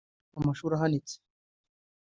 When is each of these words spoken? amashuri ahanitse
amashuri 0.37 0.73
ahanitse 0.75 1.15